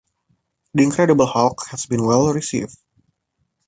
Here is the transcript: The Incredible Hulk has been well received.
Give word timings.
The 0.73 0.81
Incredible 0.81 1.27
Hulk 1.27 1.59
has 1.69 1.85
been 1.85 2.03
well 2.07 2.33
received. 2.33 2.75